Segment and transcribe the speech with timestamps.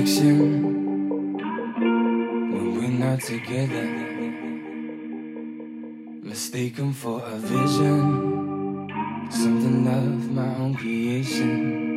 [0.00, 1.36] when
[2.74, 3.84] we're not together.
[6.22, 8.88] Mistaken for a vision,
[9.30, 11.89] something of my own creation.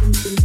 [0.00, 0.38] Thank